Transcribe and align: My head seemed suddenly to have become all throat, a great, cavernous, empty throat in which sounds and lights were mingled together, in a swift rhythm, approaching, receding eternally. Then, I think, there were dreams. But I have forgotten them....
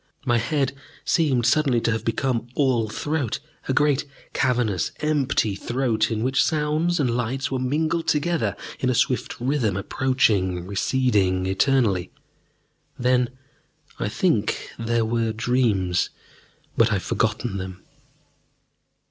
My 0.25 0.39
head 0.39 0.73
seemed 1.05 1.45
suddenly 1.45 1.79
to 1.81 1.91
have 1.91 2.03
become 2.03 2.47
all 2.55 2.89
throat, 2.89 3.37
a 3.67 3.71
great, 3.73 4.05
cavernous, 4.33 4.91
empty 5.01 5.53
throat 5.53 6.09
in 6.09 6.23
which 6.23 6.43
sounds 6.43 6.99
and 6.99 7.15
lights 7.15 7.51
were 7.51 7.59
mingled 7.59 8.07
together, 8.07 8.55
in 8.79 8.89
a 8.89 8.95
swift 8.95 9.39
rhythm, 9.39 9.77
approaching, 9.77 10.65
receding 10.65 11.45
eternally. 11.45 12.09
Then, 12.97 13.29
I 13.99 14.09
think, 14.09 14.71
there 14.79 15.05
were 15.05 15.33
dreams. 15.33 16.09
But 16.75 16.89
I 16.89 16.93
have 16.93 17.03
forgotten 17.03 17.59
them.... 17.59 17.83